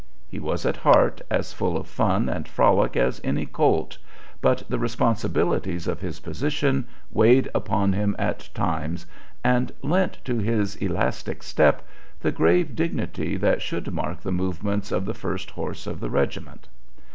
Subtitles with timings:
[0.27, 3.99] He was at heart as full of fun and frolic as any colt,
[4.41, 9.05] but the responsibilities of his position weighed upon him at times
[9.43, 11.85] and lent to his elastic step
[12.19, 16.67] the grave dignity that should mark the movements of the first horse of the regiment.